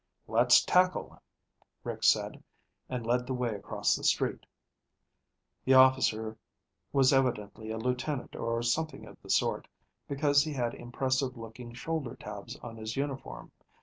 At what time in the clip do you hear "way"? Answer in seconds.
3.35-3.53